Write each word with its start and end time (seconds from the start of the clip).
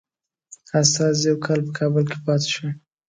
استازی 0.79 1.23
یو 1.29 1.37
کال 1.45 1.59
په 1.65 1.71
کابل 1.77 2.03
کې 2.11 2.17
پاته 2.25 2.47
شو. 2.53 2.65